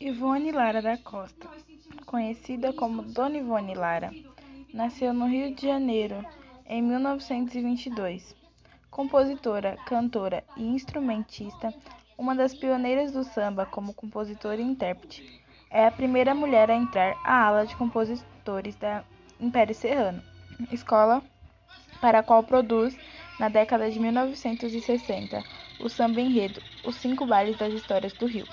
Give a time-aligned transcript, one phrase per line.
[0.00, 1.48] Ivone Lara da Costa,
[2.06, 4.12] conhecida como Dona Ivone Lara,
[4.72, 6.24] nasceu no Rio de Janeiro
[6.66, 8.36] em 1922.
[8.90, 11.74] Compositora, cantora e instrumentista,
[12.16, 17.16] uma das pioneiras do samba como compositora e intérprete, é a primeira mulher a entrar
[17.24, 19.02] à ala de compositores da
[19.40, 20.22] Império Serrano,
[20.70, 21.22] escola
[22.00, 22.96] para a qual produz,
[23.40, 25.42] na década de 1960,
[25.80, 28.46] o samba enredo Os Cinco Bailes das Histórias do Rio.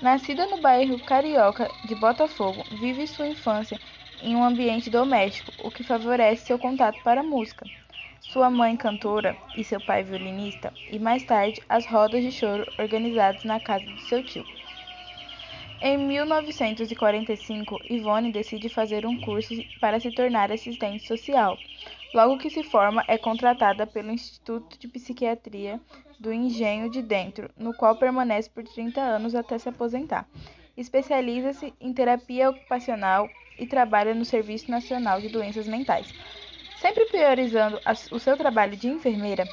[0.00, 3.78] Nascida no bairro carioca de Botafogo, vive sua infância
[4.18, 7.66] em um ambiente doméstico, o que favorece seu contato para a música.
[8.18, 13.44] Sua mãe cantora e seu pai violinista, e mais tarde as rodas de choro organizadas
[13.44, 14.46] na casa de seu tio.
[15.82, 21.58] Em 1945, Ivone decide fazer um curso para se tornar assistente social.
[22.12, 25.80] Logo que se forma, é contratada pelo Instituto de Psiquiatria
[26.18, 30.26] do Engenho de Dentro, no qual permanece por 30 anos até se aposentar.
[30.76, 36.12] Especializa-se em terapia ocupacional e trabalha no Serviço Nacional de Doenças Mentais.
[36.80, 37.78] Sempre priorizando
[38.10, 39.46] o seu trabalho de enfermeira,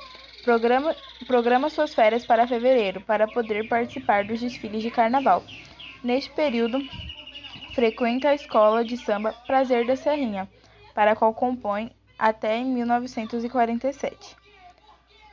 [0.43, 0.95] programa,
[1.27, 5.43] programa suas férias para fevereiro para poder participar dos desfiles de carnaval.
[6.03, 6.79] Neste período,
[7.75, 10.49] frequenta a escola de samba Prazer da Serrinha,
[10.95, 14.35] para a qual compõe até em 1947.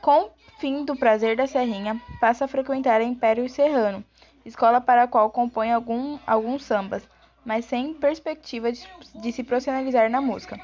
[0.01, 4.03] Com fim do Prazer da Serrinha, passa a frequentar a Império Serrano,
[4.45, 7.07] escola para a qual compõe algum, alguns sambas,
[7.43, 10.59] mas sem perspectiva de, de se profissionalizar na música.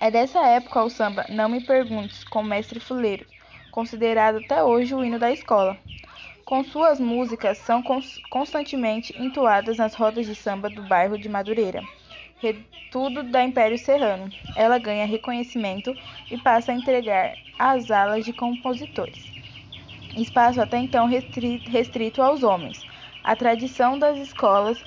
[0.00, 3.26] É dessa época o samba Não Me Perguntes, com Mestre Fuleiro,
[3.70, 5.78] considerado até hoje o hino da escola.
[6.44, 7.82] Com suas músicas são
[8.30, 11.82] constantemente entoadas nas rodas de samba do bairro de Madureira,
[12.90, 14.30] tudo da Império Serrano.
[14.54, 15.96] Ela ganha reconhecimento
[16.30, 19.24] e passa a entregar às alas de compositores.
[20.16, 22.82] Espaço até então restrito aos homens.
[23.22, 24.82] A tradição das escolas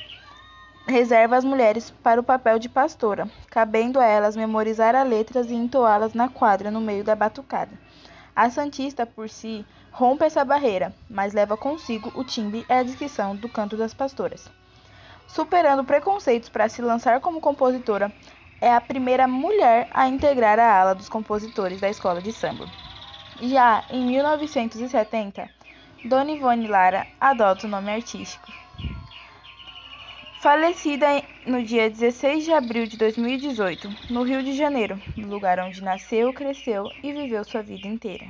[0.88, 5.54] reserva as mulheres para o papel de pastora, cabendo a elas memorizar as letras e
[5.54, 7.72] entoá-las na quadra no meio da batucada.
[8.36, 13.36] A Santista, por si, rompe essa barreira, mas leva consigo o timbre e a descrição
[13.36, 14.50] do canto das pastoras.
[15.30, 18.12] Superando preconceitos para se lançar como compositora,
[18.60, 22.68] é a primeira mulher a integrar a ala dos compositores da escola de samba.
[23.40, 25.48] Já em 1970,
[26.04, 28.52] Dona Ivone Lara adota o nome artístico.
[30.42, 36.34] Falecida no dia 16 de abril de 2018, no Rio de Janeiro, lugar onde nasceu,
[36.34, 38.26] cresceu e viveu sua vida inteira.